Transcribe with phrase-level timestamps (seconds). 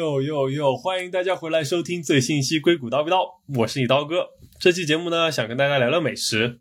[0.00, 0.74] 哟哟哟！
[0.74, 3.16] 欢迎大家回来收听最新一期《硅谷叨逼叨》，
[3.58, 4.28] 我是你刀哥。
[4.58, 6.60] 这期节目呢，想跟大家聊聊美食。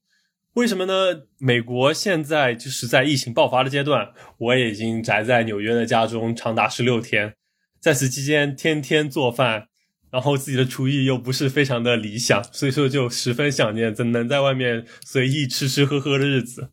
[0.55, 1.21] 为什么呢？
[1.37, 7.33] 美国现在就是在疫情爆发的阶段，我也已经宅在纽约的家中长达十六天，
[7.79, 9.69] 在此期间天天做饭，
[10.11, 16.71] 然后自己的厨艺又不是非常的理想，所以说就十分想念怎能在外面随意吃吃喝喝的日子。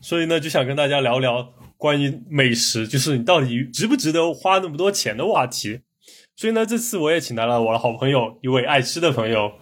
[0.00, 1.52] 所以呢，就想跟大家聊聊。
[1.82, 5.80] 关于美食，就是你到底值不值得花那么多钱的话题。
[6.36, 9.54] 所以呢，这次我也请来了我的好朋友，一位爱吃的朋友，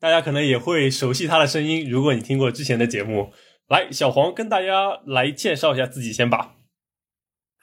[0.00, 1.86] 大家可能也会熟悉他的声音。
[1.90, 3.34] 如果你听过之前的节目，
[3.68, 6.54] 来，小黄跟大家来介绍一下自己先吧。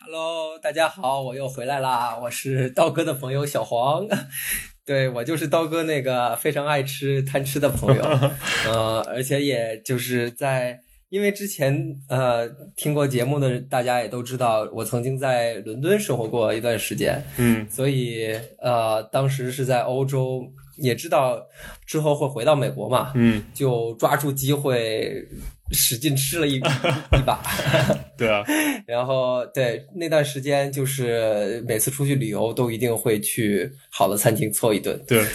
[0.06, 4.06] Hello，大家好，我又回来啦，我是刀哥的朋友小黄。
[4.86, 8.04] 对我就是刀哥那个非常爱吃贪吃的朋友，
[8.70, 10.82] 呃，而且也就是在。
[11.10, 18.28] 因为之前呃听过节目的大家也都知道，我曾经在伦敦生活过一段时间，嗯，所以
[18.60, 20.44] 呃当时是在欧洲，
[20.78, 21.42] 也知道
[21.86, 25.28] 之后会回到美国嘛，嗯，就抓住机会
[25.72, 26.58] 使劲吃了一
[27.14, 27.42] 一把，
[28.16, 28.44] 对啊，
[28.86, 35.26] 然后对那段时间就是每次出去旅游都一定会去好的餐厅凑一顿，对，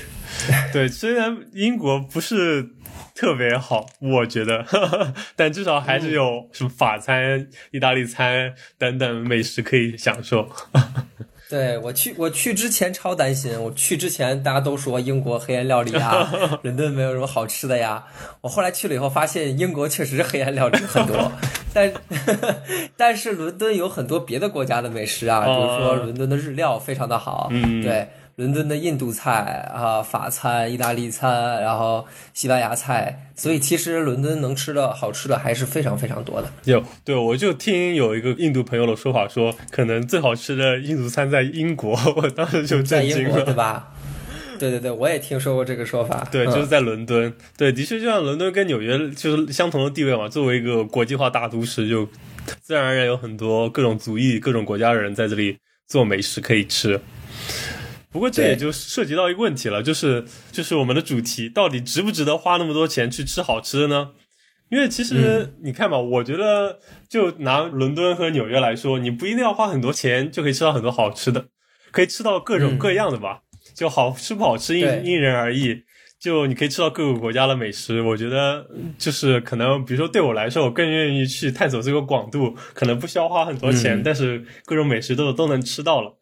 [0.72, 2.64] 对，虽然英国不是。
[3.14, 4.66] 特别好，我觉得，
[5.36, 10.48] 但至少还是有什么法餐、意大利餐等等美食可以享受。
[11.48, 13.62] 对我去，我去之前超担心。
[13.62, 16.28] 我去之前，大家都说英国黑暗料理啊，
[16.64, 18.04] 伦敦没有什么好吃的呀。
[18.40, 21.30] 我后来去了以后，发现英国确实黑暗料理很多，
[21.72, 21.92] 但
[22.96, 27.48] 但是伦敦有很多别的国家的美食啊，比如说伦敦的日料非常的好，
[27.82, 28.08] 对。
[28.36, 36.50] 伦敦的印度菜啊，法餐、意大利餐，然后西班牙菜，所以其实伦敦能吃的好吃的还是非常非常多的。
[36.64, 43.92] 有，对，我就听有一个印度朋友的说法，说可能最好吃的印度餐在英国， 我当时就震惊了，对吧？
[44.58, 46.26] 对对对，我也听说过这个说法。
[46.30, 47.32] 对，就是在伦敦。
[47.56, 52.08] 对，的确，就像伦敦跟纽约就是相同的地位嘛，作为一个国际化大都市，就
[52.62, 57.00] 自然而然有很多各种族裔、各种国家的人在这里做美食可以吃。
[58.14, 64.12] 不过这也就涉及到一个问题了，就是就是我们的主题到底值不值得花那么多钱去吃好吃的呢？
[64.70, 71.46] 因为其实你看嘛，我觉得就拿伦敦和纽约来说，你不一定要花很多钱就可以吃到很多好吃的，
[71.90, 73.40] 可以吃到各种各样的吧。
[73.74, 75.82] 就好吃不好吃因因人而异，
[76.20, 78.00] 就你可以吃到各个国家的美食。
[78.00, 78.64] 我觉得
[78.96, 86.16] 就是可能，比如说对我来说，我更愿意去探索这个广度，可能不需要花很多钱，但是各种美食都都能吃到了。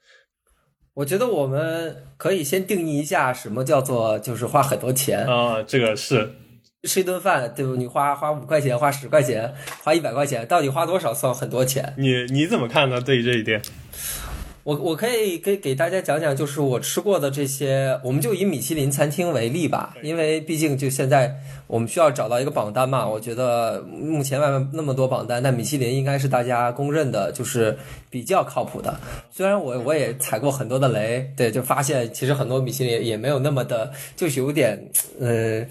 [0.94, 6.34] 我觉得我们可以先定义一下什么叫做就是花很多钱啊，这个是
[6.82, 7.76] 吃一顿饭，对不？
[7.76, 11.94] 你花花五块钱，花十块钱，花一百块钱，到底花多少算很多钱？
[11.96, 13.00] 你你怎么看呢？
[13.00, 13.62] 对于这一点？
[14.64, 21.34] 我我可以给给大家讲讲，就是我吃过的这些，我们就以米其林餐厅为例吧，因为毕竟就现在
[21.66, 23.04] 我们需要找到一个榜单嘛。
[23.04, 27.76] 我觉得目前外面那么多榜单，但米其林应该是大家公认的，就是
[28.08, 28.94] 比较靠谱的。
[29.32, 34.90] 虽然我我也踩过很多的雷，对，就发现其实很多米其林也没有那么的，就是有点，
[35.20, 35.66] 呃。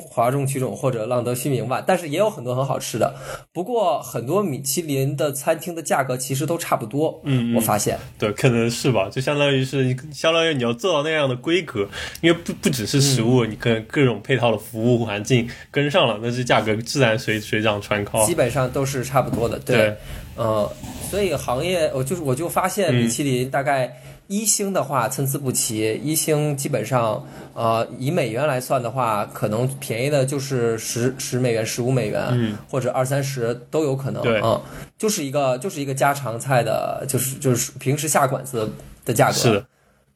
[0.00, 3.14] 哗众取宠或者浪得虚名吧，但是也有很多很好吃的。
[3.52, 7.20] 不过很多米其林的餐厅的价格其实都差不多。
[7.24, 11.88] 嗯，我发现，对，可能是吧，就相当于是你，相当于你要做到那样的规格，
[12.20, 18.24] 因为不不只是食物，你跟各种配套的服务环境跟上了，那这价格自然水水涨船高。
[18.26, 19.58] 基本上都是差不多的。
[19.58, 19.94] 对，
[20.36, 20.70] 呃，
[21.10, 23.94] 所以行业，我就是我就发现米其林大概。
[24.26, 34.60] 一星的话参差不齐，一星基本上，呃，以美元来算的话，可能便宜的就是十十美元、十五美元，嗯，或者二三十都有可能，对，嗯，
[34.96, 38.70] 就是一个就是一个家常菜的，就是就是平时下馆子
[39.04, 39.64] 的价格，是。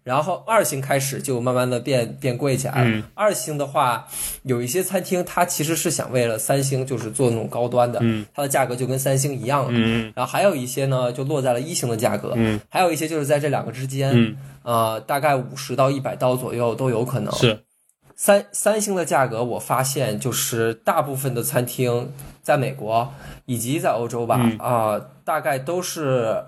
[0.08, 3.02] 然后二星开始就慢慢的变变贵起来了。
[3.12, 4.06] 二星的话，
[4.42, 8.00] 有一些餐厅它其实是想为了三星就是做那种高端的，
[8.32, 9.78] 它的价格就跟三星一样了。
[10.14, 12.34] 然后还有一些呢，就落在了一星的价格。
[12.70, 17.30] 还有一些就是在这两个之间，呃，大概五十到一百刀左右都有可能。
[17.34, 17.64] 是
[18.16, 22.10] 三三星的价格，我发现就是大部分的餐厅
[22.42, 23.12] 在美国
[23.44, 26.42] 以及在欧洲吧，啊，大概都是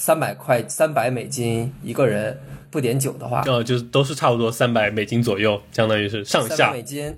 [0.00, 2.40] 三百块三百美金一个人。
[2.72, 6.70] 不点酒的话，呃，就是都是差不多三百美金左右，相当于是上下。
[6.70, 7.16] 美金，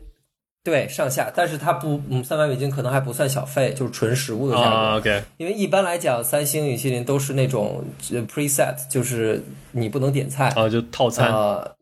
[0.64, 4.96] 对，上下，但是它不，嗯，三百美金可能还不算小费，就是纯食物的价格。
[4.96, 7.84] OK，因为一般来讲，三星、米其林都是那种
[8.26, 11.76] preset，就是你不能点菜啊，就套餐，呃，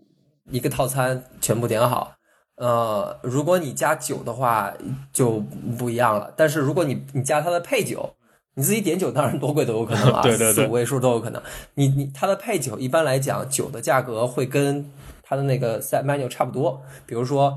[0.51, 2.13] 一个套餐全部点好。
[2.57, 4.75] 呃，如果你加酒的话
[5.13, 5.39] 就
[5.79, 8.17] 不一样了，但是如果你你加它的配酒。
[8.55, 11.41] 你自己点酒当然多贵都有可能啊， 对对对四五位数都有可能。
[11.75, 14.85] 你你它的配酒一般来讲，酒的价格会跟
[15.23, 16.83] 它的那个 set menu 差不多。
[17.07, 17.57] 比如说，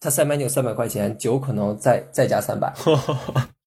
[0.00, 2.72] 它 set menu 三百块钱，酒可能再再加三百。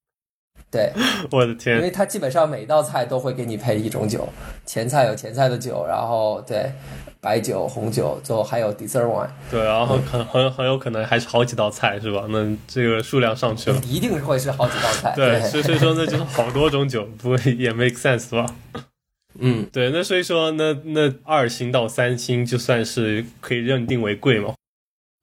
[0.72, 0.90] 对，
[1.30, 4.28] 我的天，因为它基本上每道菜都会给你配一种酒，
[4.66, 6.72] 前菜有前菜的酒，然后对
[7.20, 12.26] 白酒、红酒，最后还有 dessert wine，对，然后很很很有可能还是好几道菜是吧？
[12.30, 13.78] 那这个数量上去了。
[13.86, 15.12] 一定会是好几道菜。
[15.18, 18.56] 对，所以所以说那就是好多种酒，不会也 make sense 吧？
[19.40, 24.54] 嗯，对，那所以说那那二星到三星就算是可以认定为贵嘛？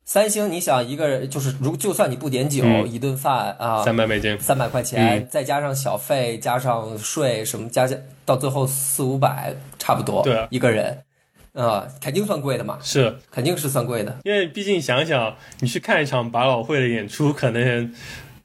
[0.09, 2.89] 三星，你想一个人就是如就算你不点酒，嗯。
[2.91, 5.29] 一顿饭啊，三百美金，三百块钱，嗯。
[5.31, 7.95] 再加上小费，加上税什么，加加
[8.25, 10.49] 到最后四五百差不多，对啊。
[10.51, 11.05] 一个人，
[11.53, 13.19] 啊、肯定算贵的嘛，是。
[13.31, 14.17] 肯定是算贵的。
[14.25, 17.93] 因为毕竟想想，你去看一场百老汇的演出，可能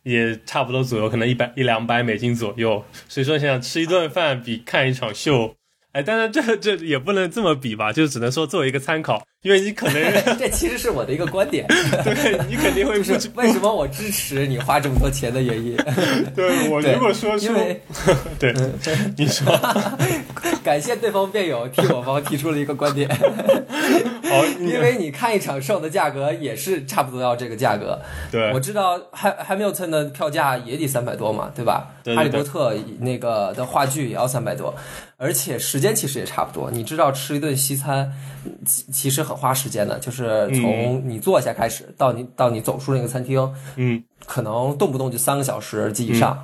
[0.04, 2.84] 也差不多左右，可能一百一两百美金左右。
[3.08, 5.56] 所以说，想想吃一顿饭比看一场秀，
[5.94, 9.96] 哎，当然这这也不能这么比吧，就只能说作为一个参考，因为你可能
[10.40, 11.66] 这其实是我的一个观点，
[12.04, 15.78] 对你肯定会 是为什么我支持你花这么多钱的原因。
[16.34, 17.82] 对我如果说出因为
[18.40, 18.54] 对
[19.18, 19.46] 你说
[20.64, 28.00] 感谢对方辩友替我方提出了一个观点，好，因为你看一场秀的价格也是差不多要这个价格。
[28.32, 31.92] 对我知道汉 Hamilton 的票价也得三百多嘛，对吧？
[32.02, 34.74] 对对哈利波特那个的话剧也要三百多，
[35.18, 36.72] 而且时间其实也差不多。
[36.72, 38.12] 你知道吃一顿西餐，
[38.66, 46.38] 其其实很花时间的，就是从你坐下开始到你到你走出那个餐厅，嗯可能动不动就三个小时及以上。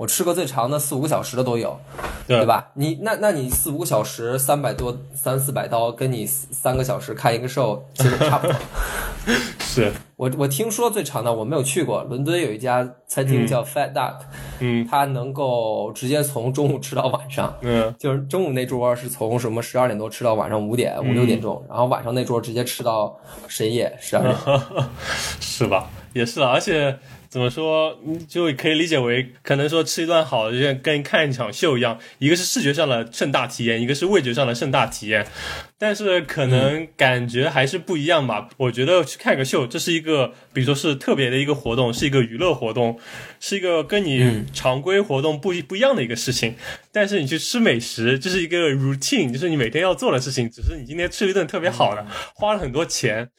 [0.00, 1.78] 我吃过最长的四五个小时的都有，
[2.26, 2.70] 对对吧？
[2.72, 8.56] 你那那你四五个小时三百多三四百刀，跟你三个小时看一个 show 其实差不多。
[9.60, 14.14] 是我我听说最长的我没有去过，伦敦有一家餐厅叫 Fat Duck，、
[14.60, 23.14] 嗯它能够直接从中午吃到晚上，嗯 就是中午那桌是从什么十二点多吃到晚上五点五六点钟，然后晚上那桌直接吃到
[23.46, 24.34] 深夜十二点。
[25.40, 25.90] 是吧？
[26.14, 26.98] 也是啊，而且
[27.30, 35.24] 怎么说，嗯就可以理解为，可能说吃一顿好的，就像跟看一场秀一样，一个是视觉上的盛大体验，一个是味觉上的盛大体验，
[35.78, 38.48] 但是可能感觉还是不一样吧。
[38.56, 42.98] 我觉得去看个秀，这是一个，比如说是特别的一个活动，是一个娱乐活动，
[43.38, 46.56] 是一个跟你嗯常规活动不一不一样的一个事情。
[46.90, 52.04] 但是你去吃美食，这是一个 routine，就是你每天要做的事情，只是你今天吃了一顿特别好的，
[52.34, 53.30] 花了很多钱。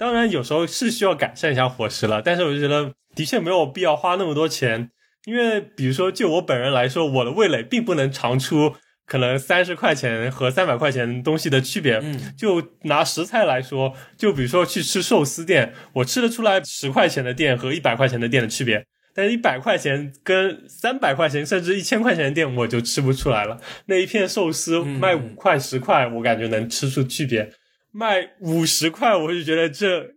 [0.00, 4.88] 当然，有时候是需要改善一下伙食了，但是我就觉得的确没有必要花那么多钱，
[5.26, 12.00] 因为比如说就我本人来说，我的味蕾并不能尝出可能三十块钱和三百块钱东西的区别。
[12.02, 18.86] 嗯就拿食材来说，就比如说去吃寿司店，我吃得出来十块钱的店和一百块钱的店的区别。
[19.14, 23.60] 但是一百块钱跟三百块钱甚至一千块钱的店，我就吃不出来了。
[23.84, 27.52] 那一片寿司嗯卖五块十块，我感觉能吃出区别。
[27.92, 30.12] 卖五十块，我就觉得这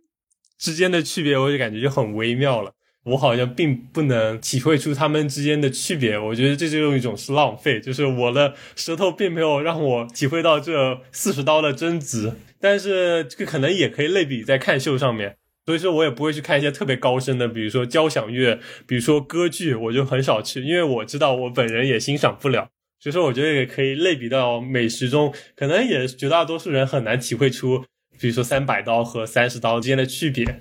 [0.58, 2.72] 之间的区别，我就感觉就很微妙了。
[3.04, 12.32] 我好像并不能体会出他们之间的区别，我觉得这就有一种是浪费，就是我的舌头并没有让我体会到这四十刀的真值。
[12.58, 22.70] 但是这个可能也可以类比在看秀上面，所以说我也不会去看一些特别高深的，比如说交响乐，比如说歌剧，我就很少去，因为我知道我本人也欣赏不了。
[23.04, 27.84] 所以说，我觉得也可以类比到美食中，可能也绝大多数人很难体会出，
[28.18, 30.58] 比如说三百刀和三十刀之间的区别。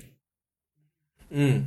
[1.29, 1.63] 嗯，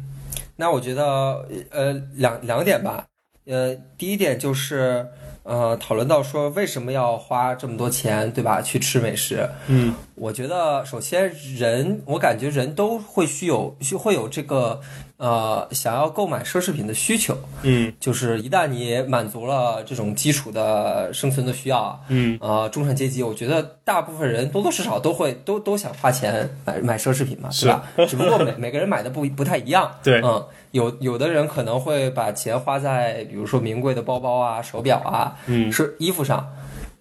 [0.56, 3.06] 那我觉得呃两两点吧，
[3.46, 5.08] 呃第一点就是
[5.44, 8.60] 呃讨论到说为什么要花这么多钱，对吧？
[8.60, 14.82] 去吃美食，嗯我觉得首先人，我感觉人都会需有需会有这个
[15.18, 27.84] 呃想要购买奢侈品的需求，嗯就是一旦你满足了这种基础的生存的需要，嗯呃，中产阶级，我觉得大部分人多多少少都会都都想花钱买买奢侈品嘛，是对吧？
[28.08, 29.90] 只不过每每个人买的不不太一样。
[30.02, 36.46] 对嗯，有有的人可能会把钱花在比如说名贵的包包啊、手表啊、嗯是衣服上。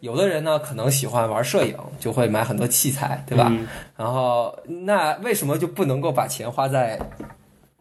[0.01, 3.47] 有的人呢，可能喜欢玩摄影，就会买很多器材，对吧？
[3.49, 3.67] 嗯
[3.97, 4.55] 然后，
[4.85, 6.99] 那为什么就不能够把钱花在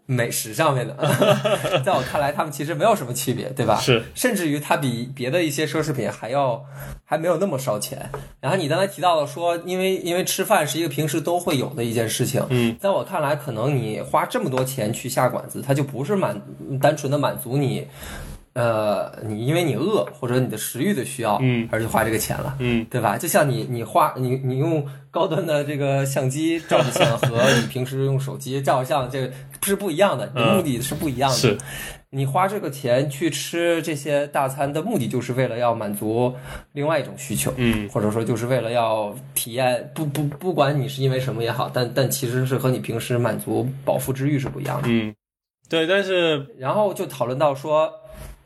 [0.07, 0.95] 美食上面的？
[1.85, 3.77] 在我看来，他们其实没有什么区别，对吧？
[3.81, 6.65] 是，甚至于它比别的一些奢侈品还要
[7.05, 8.11] 还没有那么烧钱。
[8.41, 16.41] 然后你刚才提到了说，因为因为吃饭是一个平时都会有的一件事情，嗯，在我看来，可能你花这么多钱去下馆子，它就不是满
[16.81, 17.87] 单纯的满足你。
[18.55, 23.19] 呃，你因为你饿或者你的食欲的需要，嗯而去花这个钱了，嗯对吧？
[23.19, 29.33] 就像你你花你你用高端的这个相机照的相和你平时用手机照相，这个
[29.63, 31.37] 是不一样的，你目的是不一样的。
[31.37, 31.59] 是，
[32.11, 36.33] 你花这个钱去吃这些大餐的目的，就是为了要满足
[36.75, 44.87] 另外一种需求，嗯或者说就是为了要体验，不不不管你是因为什么也好，但但其实是和你平时满足饱腹之欲是不一样的。
[44.89, 45.13] 嗯，
[45.69, 47.93] 对，但是然后就讨论到说，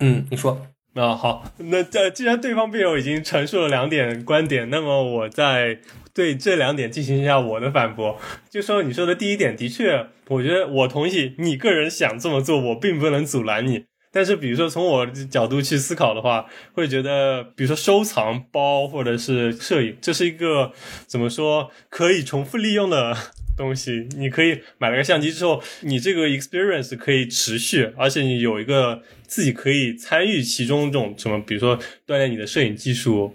[0.01, 5.79] 嗯，你说，啊，好，那这既然对方辩友已经陈述了两点观点，那么我再
[6.15, 8.19] 对这两点进行一下我的反驳。
[8.49, 13.85] 就说你说的第一点，的确，我觉得我同意，你个人想这么做，我并不能阻拦你。
[14.11, 20.73] 但是，比如说从我角度去思考的话，会觉得，比如说收藏包或者是摄影，这是一个
[21.07, 23.15] 怎么说可以重复利用的
[23.59, 24.09] 东西。
[24.17, 33.35] 你可以买了个相机之后，你这个 experience 可以持续，而且你有一个自己可以参与其中这种什么，比如说锻炼你的摄影技术。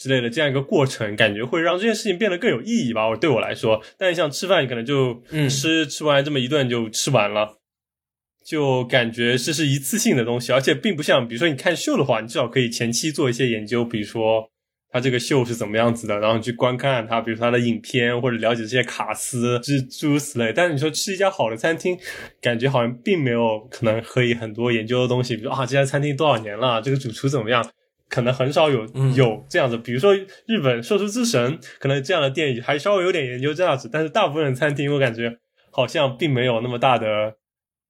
[0.00, 3.08] 之类的这样一个过程，感觉会让这件事情变得更有意义吧。
[3.08, 7.58] 我对我来说，但像吃饭，你可能就嗯吃、吃完这么一顿就吃完了，
[8.46, 14.48] 就感觉这是一次性的东西，而且并不像，比如说你看秀的话，你至少可以前期做一些研究，比如说
[14.90, 20.52] 它这个秀是怎么样子的，然后你去观看他，比如说它的影片或者了解这些卡司诸诸如此类。
[20.52, 21.98] 但是你说吃一家好的餐厅，
[22.40, 27.68] 感觉好像并没有可能可以很多研究的东西，比如啊这家餐厅多少年了，这个主厨怎么样。
[28.10, 30.14] 可能很少有嗯有这样子，比如说
[30.46, 35.36] 日本寿司之神，可能这样的店还稍微有点研究价值，但是大部分餐厅我感觉
[35.70, 37.34] 好像并没有那么大的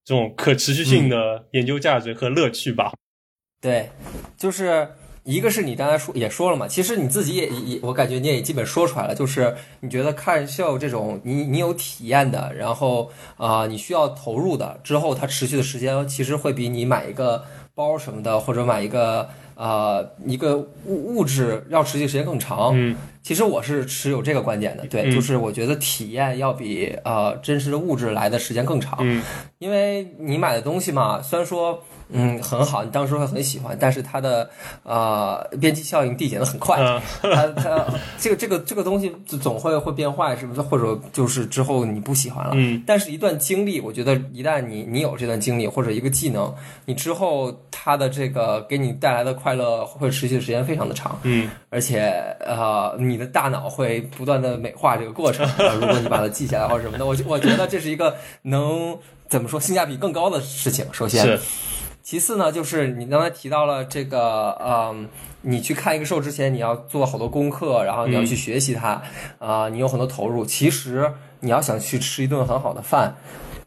[0.05, 2.93] 这种可持续性的研究价值和乐趣吧。
[3.61, 3.91] 对，
[4.37, 4.89] 就是
[5.29, 17.45] 一个是你刚才说也说了嘛，其实你自己也也，我感觉你也基本说出来了，就是你觉得看秀这种你你有体验的，然后啊、你需要投入的，之后它持续的时间其实会比你买一个
[17.75, 20.57] 包什么的，或者买一个呃一个
[20.87, 22.71] 物物质要持续时间更长。
[22.75, 28.97] 嗯其实我是持有这个观点的，对，嗯就是我觉得体验要比呃真实的物质来的时间更长。
[29.03, 29.23] 嗯
[29.59, 34.49] 因为你买的东西嘛，虽然说嗯很好，你当时会很喜欢，但是它的
[34.83, 37.01] 呃边际效应递减的很快，嗯
[37.35, 37.87] 它它
[38.19, 40.63] 这个这个这个东西总会会变坏，是不是？
[40.63, 42.53] 或者就是之后你不喜欢了。
[42.55, 46.55] 嗯但是，一段经历，我觉得一旦你你有这段经历或者一个技能，
[46.87, 51.19] 你之后它的这个给你带来的快乐会持续的时间非常的长。
[51.23, 52.11] 嗯而且
[52.41, 55.47] 呃，你的大脑会不断的美化这个过程。
[55.59, 58.97] 呃 如果你把它记下来或者什么的，我我觉得这是一个能
[59.29, 60.87] 怎么说性价比更高的事情。
[60.93, 61.39] 首先，是
[62.09, 65.07] 其次呢，就是你刚才提到了这个，嗯，
[65.43, 69.03] 你去看一个秀之前，你要做好多功课，然后你要去学习它，
[69.39, 70.43] 啊、你有很多投入。
[70.43, 73.15] 其实你要想去吃一顿很好的饭。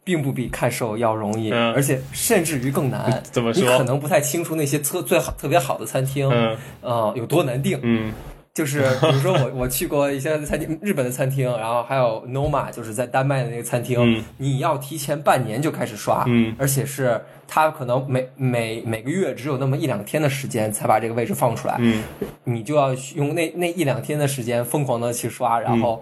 [0.04, 3.22] 并不比看秀要容易，嗯而且甚至于更难。
[3.32, 7.80] 怎么说你可能不太清楚那些特最好、特别好的餐厅，嗯呃，有多难订。
[7.84, 8.12] 嗯
[8.54, 17.22] 就是比如说我我去过一些餐厅，日本的餐厅，然后还有 Noma，就是在丹麦的那个餐厅，嗯你要提前半年就开始刷，嗯而且是
[17.54, 22.02] 它可能每每每个月只有那么一两天的时间才把这个位置放出来，嗯
[22.46, 26.02] 你就要用那那一两天的时间疯狂的去刷，然后。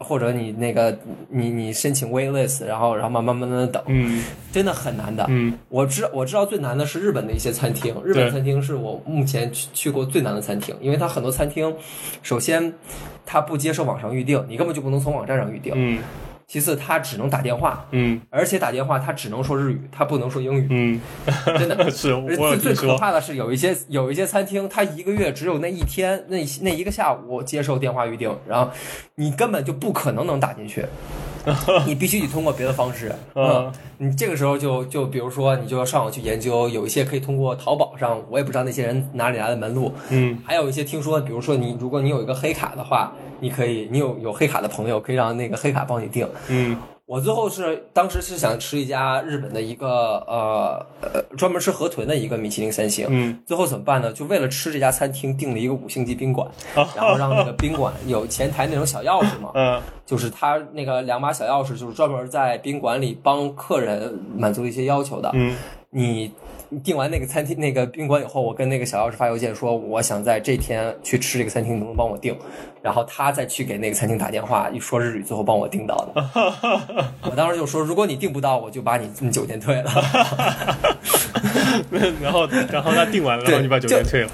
[0.00, 0.96] 或者你那个
[1.28, 5.26] 你你申请 wait list，然后然后慢慢慢慢的等，嗯真的很难的。
[5.28, 11.74] 嗯我知我知道最难的是日本的一些餐厅，日本餐厅是我目前去去过最难的餐厅，因为它很多餐厅，
[12.22, 12.72] 首先
[13.26, 15.98] 它不接受网上预定，你根本就不能从网站上预定；嗯
[16.48, 21.00] 其次，他只能打电话，嗯而且打电话他只能说日语，他不能说英语，嗯，
[21.58, 21.76] 真的。
[21.92, 28.70] 是最最可，怕的是，有一些有一些餐厅，他一个月只有那一天那那一个下午接受电话预订，然后
[29.16, 30.86] 你根本就不可能能打进去，
[31.86, 33.14] 你必须得通过别的方式。
[33.34, 46.28] 嗯你这个时候就就比如说，你就要上网去研究，有一些可以通过淘宝上，我也不知道那些人哪里来的门路，嗯还有一些听说，比如说你如果你有一个黑卡的话，你可以你有有黑卡的朋友可以让那个黑卡帮你订。
[46.48, 46.76] 嗯
[47.08, 54.12] 我最后是当时是想吃一家日本的一个呃呃专门吃河豚的一个米其林三星，嗯最后怎么办呢？
[54.12, 56.46] 就为了吃这家餐厅订了一个五星级宾馆，
[56.94, 65.30] 然后让那个宾馆有前台那种小钥匙嘛，嗯就是他那个两把小钥匙，就是专门在宾馆里帮客人满足一些要求的。
[65.32, 65.56] 嗯
[65.90, 66.30] 你你
[66.84, 72.36] 订完那个餐厅那个宾馆以后，我跟那个小钥匙发邮件说，我想在这天去吃这个餐厅，能不能帮我订？
[72.82, 76.30] 然后他再去给那个餐厅打电话，一说日语，最后帮我订到的。
[77.22, 79.90] 我当时就说，如果你订不到，我就把你你酒店退了。
[82.20, 84.30] 然后然后他订完了，然后你把酒店退了，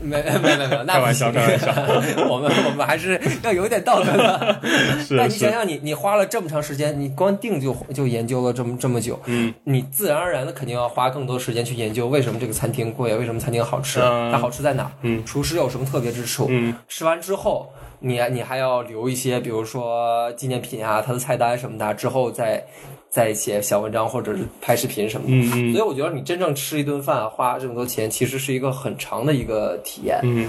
[0.00, 1.68] 没没没没，那开玩笑开玩笑。
[2.28, 4.60] 我们我们还是要有一点道德的。
[5.06, 9.52] 是 但你想，想你，你花了这么长时间，你光定就就研究了这么这么久，嗯。
[9.64, 14.30] 你自然而然的肯定要花更多时间去研究为什么这个餐厅贵，为什么餐厅好吃，嗯。
[14.30, 15.24] 它好吃在哪儿，嗯。
[15.24, 16.74] 厨师有什么特别之处，嗯。
[16.88, 22.64] 吃完之后你你还要留一些，比如说纪念品啊，它的菜单什么的，之后再
[23.08, 25.32] 再写小文章或者是拍视频什么的。
[25.32, 30.48] 嗯嗯所以我觉得你真正吃一顿饭花这么多钱，其实是一个很长的一个体验，嗯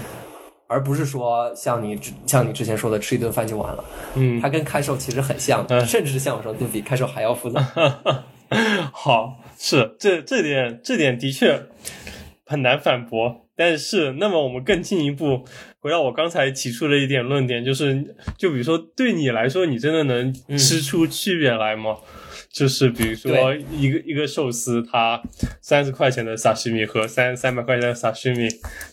[0.68, 3.86] 而不是说像你之像你之前说的吃一顿饭就完了。
[4.16, 7.66] 嗯，它跟看售其实很像，嗯甚至是像我说的比看售还要复杂。
[8.92, 11.68] 好，是这这点这点的确
[12.46, 13.44] 很难反驳。
[13.60, 15.44] 但是，那么我们更进一步
[15.88, 21.96] 回到我刚才提出的一点论点，就是，就比如说对你来说，你真的能吃出区别来吗？
[22.52, 25.22] 就是比如说一个一个寿司，它
[25.62, 28.50] 三十块钱的沙西米和三三百块钱的沙西米，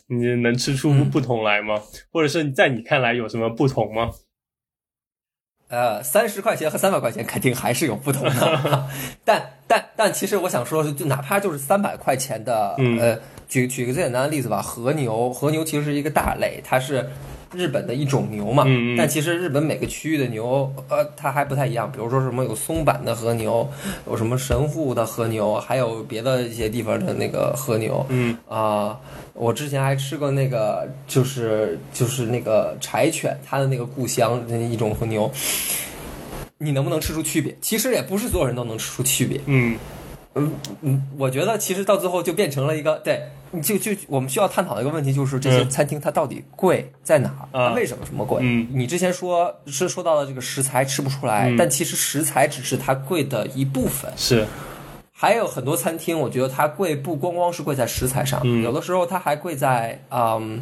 [0.07, 1.83] 你能吃出不同来吗？
[2.13, 4.13] 或者是在你看来有什么不同吗？
[5.67, 8.89] 呃，三十块钱和三百块钱肯定还是有不同的，
[9.25, 13.21] 但但但其实我想说的是，就哪怕就是三百块钱的，嗯呃，
[13.55, 17.09] 举举个最简单的例子吧，和牛，和牛其实是一个大类，它是
[17.53, 23.69] 日本的一种牛嘛，嗯嗯但其实日本每个区域的牛，呃，它还不太一样，比如说什么有松阪的和牛，
[24.09, 28.99] 有什么神户的和牛，还有别的一些地方的那个和牛，嗯啊、
[29.35, 35.31] 我之前还吃过那个，就是就是那个柴犬，它的那个故乡的一种和牛。
[36.59, 37.57] 你能不能吃出区别？
[37.61, 39.41] 其实也不是所有人都能吃出区别。
[39.47, 39.77] 嗯
[40.35, 43.23] 嗯嗯，我觉得其实到最后就变成了一个，对，
[43.63, 48.41] 就就我们需要探讨的一个问题，就是这些嗯餐厅它到底贵在哪它为什么这么贵？
[48.43, 54.13] 嗯你之前说是说到了这个食材吃不出来，嗯但其实食材只是它贵的一部分。
[54.17, 54.45] 是
[55.17, 60.61] 还有很多餐厅，我觉得它贵不光光是贵在食材上，嗯有的时候它还贵在嗯，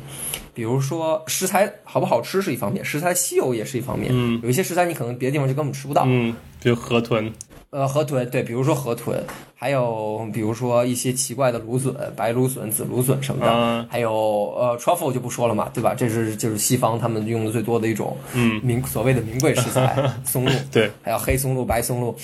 [0.53, 4.11] 比如说食材好不好吃是一方面，食材稀有也是一方面。
[4.13, 6.05] 嗯有一些食材你可能别的地方就根本吃不到。
[6.07, 7.33] 嗯，比如河豚，
[7.73, 9.19] 呃，河豚对，比如说河豚，
[9.55, 15.95] 还有比如说一些奇怪的芦笋，白芦笋、紫芦笋什么的，啊还有呃 truffle 就不说了嘛，对吧？
[15.95, 20.53] 这是就是西方他们用的最多的一种嗯名所谓的名贵食材，松露。
[20.71, 22.15] 对，还有黑松露、白松露，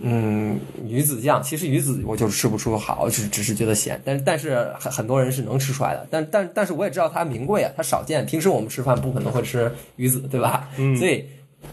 [0.00, 10.70] 嗯，鱼子酱，其实鱼子我就是吃不出好，只只是觉得咸，但但是很很多人是能吃出来的，但但但是我也知道它名贵啊，它少见，平时我们吃饭不可能会吃鱼子，对吧？
[10.78, 11.26] 嗯所以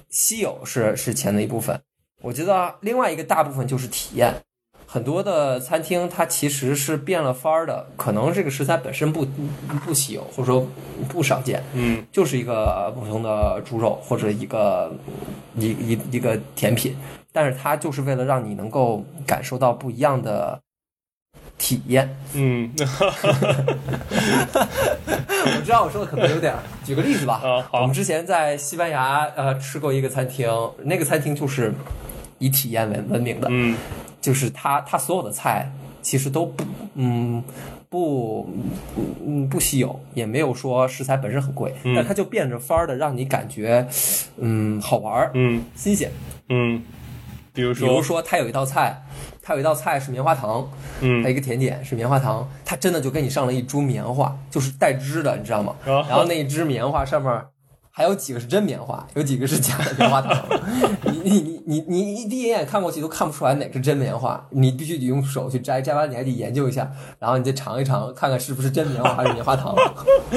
[0.10, 1.80] 稀有是是钱的一部分。
[2.24, 4.34] 我觉得另外一个大部分就是体验。
[4.88, 10.66] 很多的餐厅它其实是变了法儿的，可能这个食材本身不不不稀有，或者说
[11.10, 14.94] 不少见，嗯就是一个普通的猪肉或者一个
[15.58, 16.96] 一一一个甜品，
[17.32, 20.62] 但是它就是为了让你能够感受到不一样的
[21.58, 22.16] 体验。
[22.34, 22.72] 嗯
[25.46, 27.42] 我知道我说的可能有点儿，举个例子吧。
[27.44, 30.48] 啊好我们之前在西班牙呃吃过一个餐厅，
[30.84, 31.74] 那个餐厅就是
[32.44, 33.76] 以体验为闻名的，嗯
[34.22, 36.64] 就是它它所有的菜其实都不
[36.96, 37.44] 嗯
[37.90, 38.50] 不
[39.26, 43.88] 嗯不稀有，也没有说食材本身很贵，嗯但它就变着法儿的让你感觉
[44.38, 46.12] 嗯好玩儿、嗯新鲜。
[46.50, 46.82] 嗯，
[47.54, 49.02] 比如说比如说，说它有一道菜，
[49.42, 50.70] 它有一道菜是棉花糖，
[51.02, 55.76] 嗯一个甜点是棉花糖，它真的就给你上了一株棉花，就是带汁的，你知道吗？
[55.86, 57.32] 哦然后那一只棉花上面
[57.96, 60.36] 还有几个是真棉花，有几个是假的棉花糖。
[61.04, 69.76] 你你你你你一第一眼看过去都看不出来哪个是真棉花，你必须得用手去摘，摘完你还得研究一下，然后你再尝一尝，看看是不是真棉花还是棉花糖。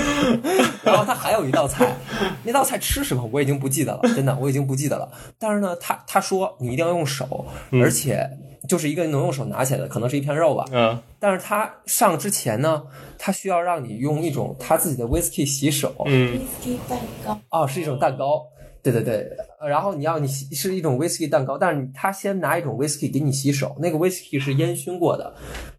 [0.85, 1.97] 然后它还有一道菜，
[2.45, 5.11] 那道菜吃什么我已经不记得了，真的我已经不记得了。
[5.39, 7.47] 但是呢，他他说你一定要用手，
[7.83, 8.29] 而且
[8.67, 10.65] 就是一个能用手拿起来的，可能是一片肉吧。
[10.73, 10.99] 嗯。
[11.19, 12.83] 但是它上之前呢，
[13.19, 16.39] 它需要让你用一种它自己的 whisky 洗手，嗯。
[16.39, 18.43] Whisky 蛋糕，哦，是一种蛋糕。
[18.83, 19.29] 对对对，
[19.61, 25.35] 呃然后你要你洗是一种 whisky 蛋糕，但是你他先拿一种 whisky 给你洗手，那个 whisky 是烟熏过的，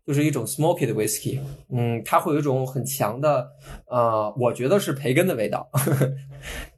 [0.06, 3.50] 就是一种 smoky 的 whisky，嗯，它会有一种很强的，
[3.90, 5.70] 呃，我觉得是培根的味道，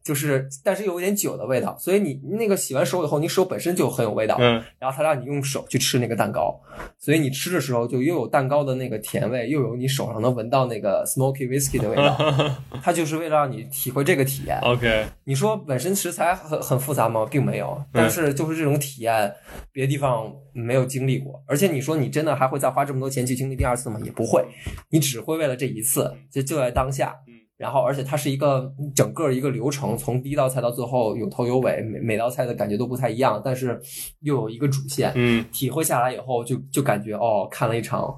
[0.09, 6.59] 就是但是有一点酒的味道，所以你那个洗完手以后，你手本身就很有味道，嗯然后他让你用手去吃那个蛋糕，
[6.97, 12.17] 所以你吃的时候就又有蛋糕的那个甜味，又有你手上能闻到那个 smoky whiskey 的味道，
[12.81, 14.57] 它就是为了让你体会这个体验。
[14.63, 17.27] ，OK，你说本身食材很很复杂吗？
[17.29, 19.31] 并没有，但是就是这种体验，
[19.71, 21.39] 别的地方没有经历过。
[21.45, 23.99] 而且你说你真的还会再花这么多钱去经历第二次吗？
[24.03, 24.43] 也不会，
[24.89, 27.15] 你只会为了这一次，就就在当下。
[27.59, 33.77] 嗯然后，而且它是一个整个一个流程，从第一道菜到最后有头有尾，每每道菜的感觉都不太一样，但是
[34.21, 35.11] 又有一个主线。
[35.15, 38.15] 嗯体会下来以后就，就感觉哦，看了一场，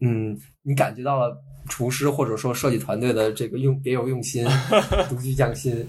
[0.00, 1.36] 嗯，你感觉到了
[1.68, 4.46] 厨师或者说设计团队的这个用别有用心，
[5.10, 5.86] 独具匠心，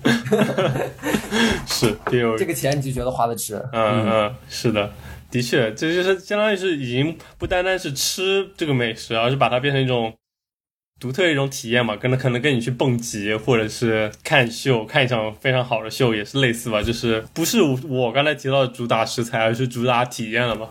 [1.66, 3.56] 是，别有这个钱你就觉得花的值。
[3.72, 4.92] 嗯嗯，是的，
[5.32, 10.14] 的确，这就是相当于是已经不单单是吃这个美食，而是把它变成一种
[11.02, 20.70] 独特的一种体验嘛，可能可能跟你去蹦极或者是看秀，看一场非常好的秀也是类似吧，就是不是我刚才提到的主打食材，而是主打体验了嘛。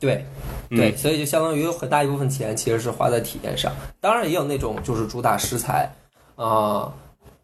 [0.00, 0.24] 对，
[0.70, 3.70] 对，所以就相当于有很大一部分钱其实是花在体验上。
[4.00, 5.90] 当然也有那种就是主打食材，
[6.36, 6.90] 啊、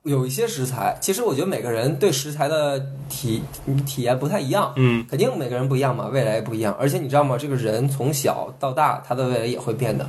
[0.05, 3.43] 有一些食材，其实我觉得每个人对食材的体
[3.85, 6.75] 体验不太一样，嗯肯定每个人不一样嘛，未来也不一样。
[6.81, 7.37] 而且你知道吗？
[7.39, 10.09] 这个人从小到大，他的未来也会变的。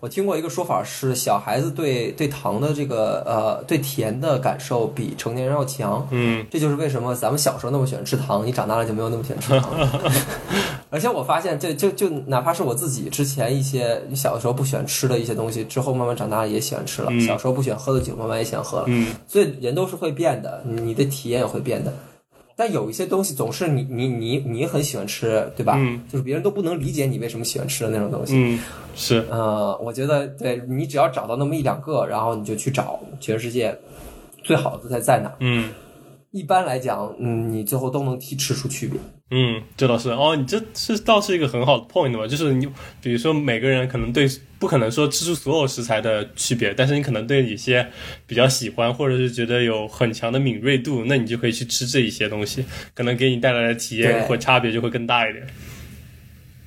[0.00, 6.06] 我听过一个说法是，小孩子对对糖的这个呃对甜的感受比成年人要强。
[6.12, 10.12] 嗯这就是为什么咱们小时候那么喜欢吃糖，你长大了就没有那么喜欢吃糖了。
[10.90, 17.08] 而且我发现，就就就哪怕是我自己之前一些小的时候不喜欢吃的一些东西，之后慢慢长大了也喜欢吃了。
[17.10, 18.84] 嗯小时候不喜欢喝的酒，慢慢也喜欢喝了。
[18.86, 21.92] 嗯所以人都是会变的，你你的体验也会变的。
[22.58, 25.76] 但有一些东西总是你你你你很喜欢吃，对吧？
[25.78, 28.34] 嗯就是别人都不能理解你为什么喜欢吃的那种东西。
[28.34, 28.58] 嗯，
[28.96, 33.78] 是，呃，我觉得对你只要找到那么一两个，然后你就去找全世界
[34.42, 35.32] 最好的在在哪。
[35.38, 35.70] 嗯
[36.32, 38.98] 一般来讲，嗯，你最后都能提吃出区别。
[39.30, 42.66] 嗯，这倒是哦，你这是倒是一个很好的 point 嘛，就是你
[43.02, 44.26] 比如说每个人可能对
[44.58, 47.86] 不可能说吃出所有食材的区别，但是你可能对一些
[48.26, 52.64] 比较喜欢或者是觉得有很强的敏锐度，那你就可以去吃这一些东西，
[52.94, 55.46] 可能给你带来的体验对或差别就会更大一点。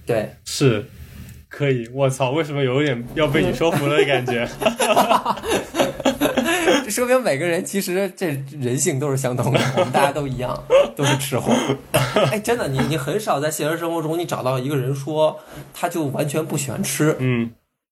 [0.06, 0.86] 对，是，
[1.50, 1.88] 可以。
[1.92, 4.48] 我操，为什么有点要被你说服了的感觉？
[6.92, 8.28] 这说明每个人其实这
[8.60, 10.62] 人性都是相同的，我们大家都一样，
[10.94, 11.54] 都是吃货。
[12.30, 15.40] 哎，真的，你你很少在现实生活中你找到一个人说
[15.74, 17.50] 他就完全不喜欢吃，嗯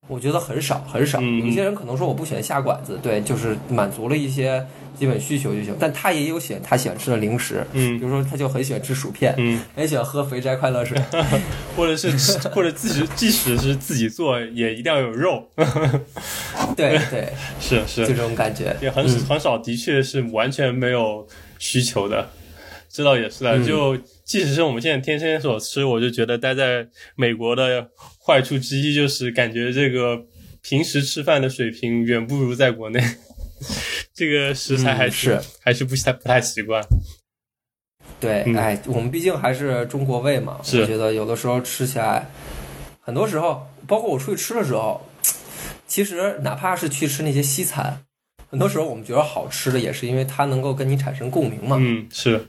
[0.07, 1.21] 我觉得很少很少。
[1.21, 4.65] 有些人可能说我不喜欢下馆子，对，就是满足了一些
[4.97, 5.75] 基本需求就行。
[5.79, 10.97] 但他也有喜欢他喜欢吃的零食，嗯比嗯如说他就很喜欢吃薯片，嗯， 很喜欢喝肥宅快乐水。
[11.77, 15.47] 或者是吃，或者自己即使是自己做，也一定要有肉。
[16.75, 18.75] 对对，是就是这种感觉。
[18.81, 21.27] 也很嗯很少，的确是完全没有
[21.59, 22.29] 需求的。
[22.89, 23.95] 这倒也是的，嗯就
[24.29, 27.89] 即使是我们现在天天所吃，我就觉得待在美国的
[28.23, 30.23] 坏处之一就是感觉这个
[30.61, 33.03] 平时吃饭的水平远不如在国内，
[34.13, 36.79] 这个食材还嗯是还是不太不太习惯。
[38.19, 42.29] 对，嗯哎，我们毕竟还是中国胃嘛，是我觉得有的时候吃起来，
[42.99, 45.01] 很多时候，包括我出去吃的时候，
[45.87, 48.05] 其实哪怕是去吃那些西餐，
[48.47, 51.77] 很多时候我们觉得好吃的，也是因为它能够跟你产生共鸣嘛。
[51.79, 52.45] 嗯，是，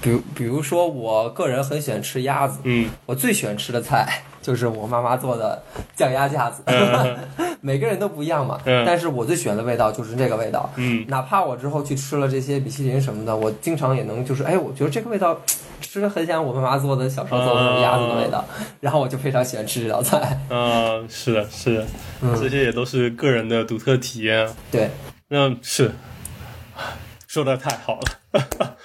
[0.00, 5.62] 比如，比如说，我个人很喜欢吃鸭子，嗯我最喜欢吃的菜就是我妈妈做的
[5.94, 6.62] 酱鸭架子。
[6.66, 7.18] 嗯
[7.62, 10.72] 每个人都不一样嘛，嗯但是我最喜欢的味道就是这个味道。
[10.76, 15.38] 嗯哪怕我之后去吃了这些米其林什么的，我经常也能就是，哎，我觉得这个味道
[15.82, 18.42] 吃的很像我妈妈做的小时候做的鸭子的味道，
[18.80, 20.40] 然后我就非常喜欢吃这道菜。
[20.48, 21.86] 嗯，是的，是的，
[22.22, 24.48] 嗯这些也都是个人的独特体验。
[24.70, 24.88] 对，
[25.28, 25.90] 那是
[27.26, 28.76] 说的太好了。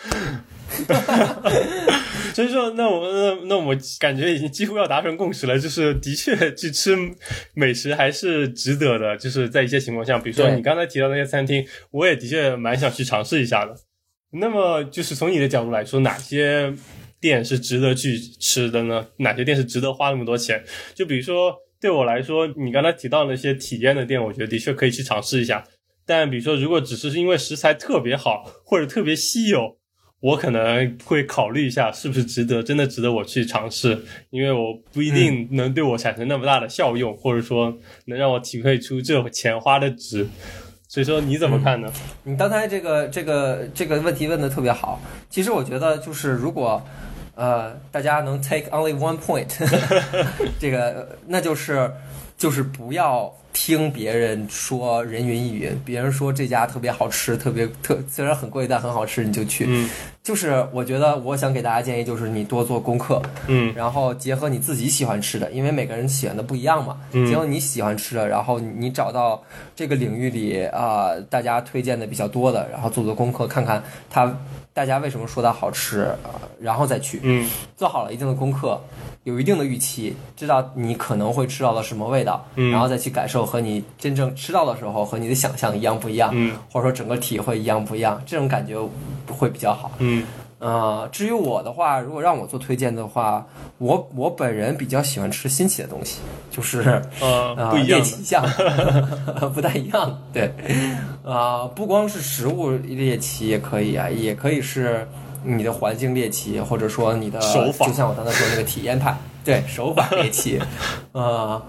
[2.35, 6.93] 所以说，那我那那我感觉已经几乎要达成共识了，就是的确去吃
[7.53, 13.73] 美食还是值得的，就是在一些情况下，比如说你刚才提到那些餐厅，我也的确蛮想去尝试一下的。
[14.31, 16.73] 那么，就是从你的角度来说，哪些
[17.21, 19.07] 店是值得去吃的呢？
[19.19, 20.61] 哪些店是值得花那么多钱？
[20.93, 25.63] 就比如说，对我来说，你刚才提到那些体验的店，我觉得的确可以去尝试一下。
[26.05, 29.77] 但比如说，如果只是因为食材特别好或者特别稀有，
[30.25, 40.27] 我可能会考虑一下是不是值得，真的值得我去尝试，因为我不一定能对我产生那么大的效用，或者说能让我体会出这钱花的值。
[40.87, 41.93] 所以说你怎么看呢？
[42.23, 44.99] 你刚才这个这个这个问题问的特别好。
[45.29, 46.83] 其实我觉得就是如果
[47.35, 49.47] 呃大家能 take only one point，
[50.59, 51.91] 这个那就是
[52.37, 59.65] 就是不要听别人说人云亦云，别人说这家特别好吃，特别特虽然很贵但很好吃，你就去。
[59.67, 59.89] 嗯
[60.25, 66.97] 就是我觉得我想给大家建议就是你多做功课，嗯然后结合你自己喜欢吃的，因为每个人喜欢的不一样嘛。
[67.11, 69.43] 嗯结合你喜欢吃的，然后你找到
[69.75, 74.35] 这个领域里啊、大家推荐的比较多的，然后做做功课，看看它
[74.75, 77.21] 大家为什么说它好吃，啊然后再去。
[77.23, 78.77] 嗯做好了一定的功课，
[79.23, 88.77] 有一定的预期，知道你可能会吃到的什么味道，嗯然后再去感受和你真正吃到的时候和你的想象一样不一样，嗯或者说整个体会一样不一样，这种感觉
[89.29, 89.93] 会比较好。
[89.99, 90.25] 嗯
[90.59, 93.45] 呃，至于我的话，如果让我做推荐的话，
[93.77, 98.01] 我我本人比较喜欢吃新奇的东西，就是呃呃不一样
[99.53, 100.21] 不太一样。
[100.33, 100.51] 对，
[101.25, 105.07] 啊、不光是食物猎奇也可以啊，也可以是
[105.43, 110.59] 你的环境猎奇，或者说你的手法就像我刚才说那个体验派，对手法猎奇，
[111.13, 111.61] 呃。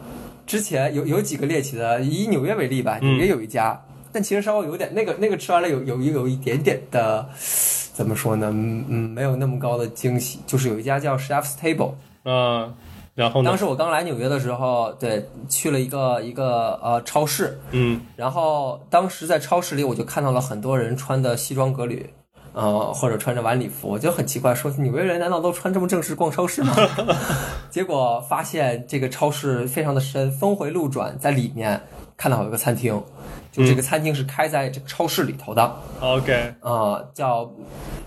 [0.46, 7.29] 之前有有几个猎奇的，以纽约为例吧，纽约有一家，但其实稍微有点那个那个吃完了有有有一点点的，
[7.97, 8.51] 怎么说呢？
[8.53, 10.41] 嗯嗯，没有那么高的惊喜。
[10.47, 11.93] 就是有一家叫 Chef's Table，
[12.27, 12.75] 嗯，
[13.15, 13.49] 然后呢？
[13.49, 22.11] 当时我刚来纽约的时候，对，去了一个一个呃超市，嗯然后当时在超市里我就看到了很多人穿的西装革履。
[22.53, 26.75] 呃，或者穿着晚礼服，我就很奇怪，说纽约人难道都穿这么正式逛超市吗？
[27.69, 31.83] 结果发现这个超市非常的深，峰回路转，在里面
[32.17, 33.03] 看到有一个餐厅，
[33.53, 37.51] 就这个餐厅是开在这个超市里头的，，OK，呃，叫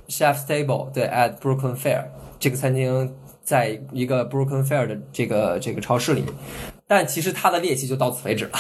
[0.07, 2.03] Chef's Table，对，at Brooklyn Fair
[2.39, 6.23] 这个餐厅在一个 Brooklyn Fair 的这个这个超市里，
[6.87, 8.51] 但其实它的猎奇就到此为止了。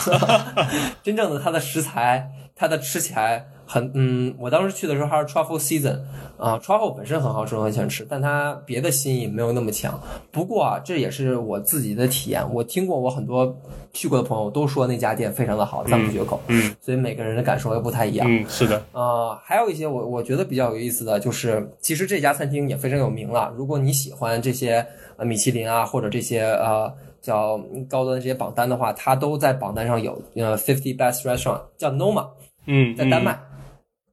[1.03, 5.99] 真正的它的食材，它的吃起来很嗯，我当时去的时候还是 truffle season
[6.39, 10.01] 啊、t r u f f l e 本身很好吃，我很喜欢吃，但它别的新意没有那么强。
[10.31, 13.55] 不过啊，这也是我自己的体验，我听过我很多
[13.93, 16.41] 去过的朋友都说那家店非常的好，赞不绝口。
[16.47, 18.25] 嗯所以每个人的感受又不太一样。
[18.27, 23.53] 嗯，是的，呃，还有一些我我觉得比较有意思的就是，其实这家餐厅也非常有名了。
[23.55, 24.83] 如果你喜欢这些
[25.17, 32.27] 呃米其林啊，或者这些呃叫高端的这些榜单的话，它都在榜单上有呃 fifty best restaurant，叫 Noma，
[32.65, 33.37] 嗯，在丹麦。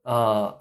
[0.07, 0.57] 呃，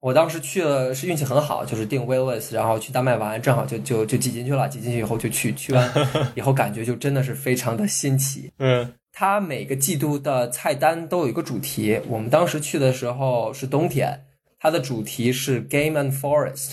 [0.00, 4.66] 我当时去了是运气很好，就是订 wait list，然后去丹麦玩，正好就就就挤进去了。
[4.66, 5.92] 挤进去以后就去，去完
[6.34, 8.50] 以后感觉就真的是非常的新奇。
[8.58, 12.00] 嗯它每个季度的菜单都有一个主题。
[12.08, 14.24] 我们当时去的时候是冬天，
[14.60, 16.72] 它的主题是 Game and Forest。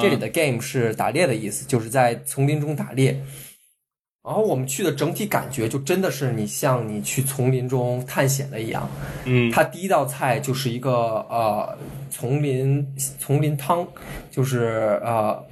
[0.00, 3.22] 这里的 game 是打猎的意思，就是在丛林中打猎。
[4.24, 8.88] 然后我们去的整体感觉就真的是你像你去丛林中探险的一样。
[9.24, 10.92] 嗯它第一道菜就是一个
[11.28, 11.76] 呃
[12.08, 12.86] 丛林
[13.18, 13.84] 丛林汤，
[14.30, 15.44] 就是呃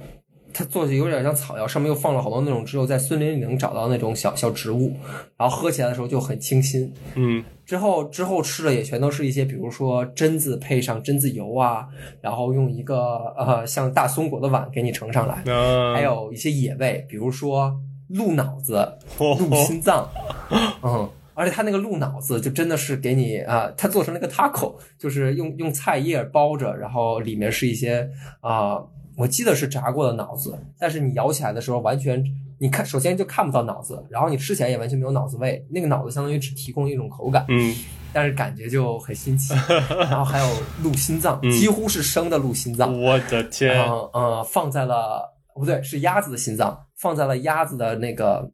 [0.53, 4.95] 它做的有点像草药，上面又放了好多那种只有在森林里能找到那种小小植物，
[5.37, 6.93] 然后喝起来的时候就很清新。
[7.15, 11.87] 嗯之后之后吃的也全都是一些，比如说榛子配上榛子油啊，
[12.21, 17.73] 然后用一个呃像大松果的碗给你盛上来，啊，还有一些野味，比如说
[18.13, 18.75] 鹿脑子、
[19.17, 20.07] 哦鹿心脏，
[20.83, 28.09] 嗯，而且它那个鹿脑子就真的是给你啊、它做成那个 taco，就是用用菜叶包着，然后里面是一些
[28.41, 28.77] 啊、
[29.17, 32.23] 我记得是炸过的脑子，但是你咬起来的时候完全。
[32.63, 35.65] 你看，首先就看不到脑子，然后你吃起来也完全没有脑子味。
[35.71, 37.75] 那个脑子相当于只提供一种口感，嗯
[38.13, 39.55] 但是感觉就很新奇。
[39.97, 40.47] 然后还有
[40.83, 48.51] 鹿心脏，嗯几乎是生的鹿心脏，我的天，嗯呃，放在了不对，是鸭子的心脏，放在了鸭子的那个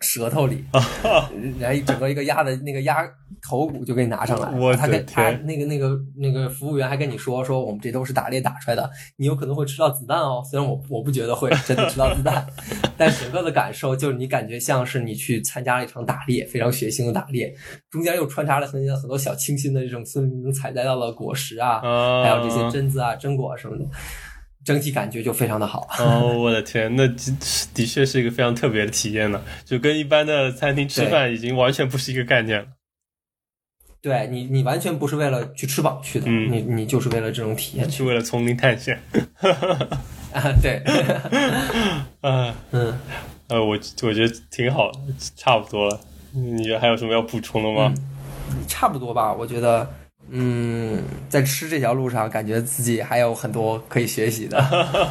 [0.00, 0.64] 舌头里，
[1.58, 3.06] 然后整个一个鸭的那个鸭
[3.46, 4.50] 头骨就给你拿上来。
[4.58, 10.42] 我他跟他那个那个那个服务员还跟你说说我们这都是打猎打出来的，你有可能会吃到子弹哦。
[10.50, 12.46] 虽然我我不觉得会真的吃到子弹，
[12.96, 17.54] 但整个的感受就是你感觉像是你去参加了一场打猎，非常血腥的打猎，
[17.90, 23.84] 中间又穿插了很很多小清新的这种森林能采摘到的果实啊，啊，还有这些榛子啊、榛果什么的，
[24.70, 25.84] 整体感觉就非常的好。
[25.98, 27.14] 哦，我的天，那的
[27.74, 32.66] 的确是一个非常特别的体验呢，就跟一般的餐厅吃饭已经完全不是一个概念了。
[34.00, 38.96] 对你，你完全不是为了去吃饱去的，嗯你你就是为了这种体验去是为了丛林探险。
[40.32, 40.52] 啊。
[40.62, 40.80] 对，
[42.20, 42.96] 啊， 嗯，
[43.48, 43.70] 呃，我
[44.02, 44.98] 我觉得挺好的，
[45.34, 46.00] 差不多了。
[46.32, 47.92] 你还有什么要补充的吗？
[48.68, 49.32] 差不多吧。
[49.32, 49.90] 我觉得，
[50.32, 54.58] 嗯，在吃这条路上，感觉自己还有很多可以学习的。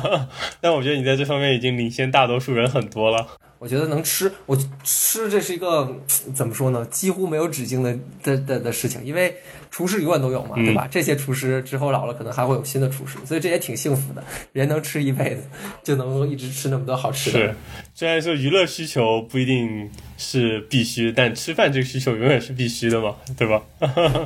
[0.61, 3.27] 但我觉得你在这方面已经领先大多数人很多了。
[3.59, 5.97] 我觉得能吃，我吃这是一个
[6.33, 6.85] 怎么说呢？
[6.89, 9.35] 几乎没有止境的的的的事情，因为
[9.69, 10.87] 厨师永远都有嘛，嗯对吧？
[10.89, 14.23] 这些厨师之后老了，可能还会有新的厨师，所以这也挺幸福的。
[14.53, 15.43] 人能吃一辈子，
[15.83, 17.39] 就能一直吃那么多好吃的。
[17.39, 17.55] 是，
[17.93, 23.61] 虽然说娱乐需求不一定是必须，但吃饭这个需求永远是必须的嘛，对吧？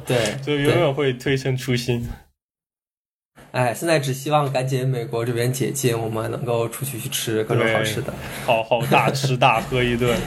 [0.05, 2.07] 对， 就永远会推陈出新。
[3.53, 8.11] 哎，现在只希望赶紧美国这边解禁，我们能够出去去吃各种好吃的。
[8.47, 10.17] 好好大吃大喝一顿。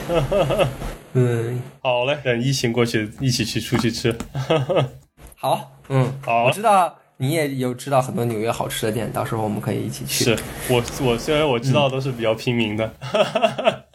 [1.11, 4.15] 嗯，好嘞，等疫情过去，一起去出去吃。
[5.35, 10.23] 好，嗯，好我知道你也有知道很多纽约好吃的店，到时候我们可以一起去。
[10.23, 10.37] 是
[10.69, 13.83] 我我虽然我知道都是比较平民的，我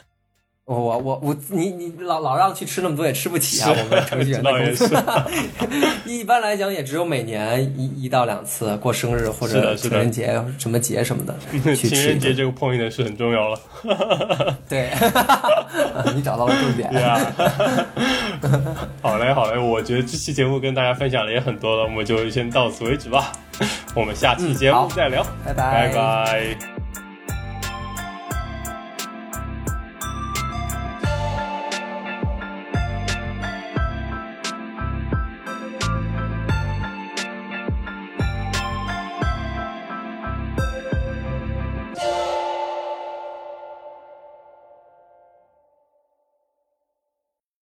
[0.64, 3.70] 我我我，你你老老让去吃那么多也吃不起啊！
[3.76, 11.34] 我们程序员的 知道也工资， 一般来讲也只有每年一一到两次过生日或者情人节什么节什么的
[11.74, 12.06] 去情吃情。
[12.06, 13.58] 人节这个 point 是很重要了。
[14.68, 14.88] 对，
[16.14, 16.88] 你找到了重点。
[16.92, 17.18] 对啊，
[19.02, 23.32] 好嘞好嘞，我觉得这期节目跟大家分享的也很多了，我们就先到此为止吧。
[23.96, 26.71] 我们下期节目再聊，拜拜拜拜